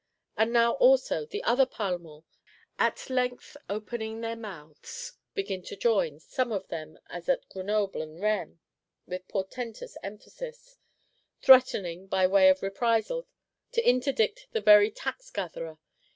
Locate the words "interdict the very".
13.87-14.89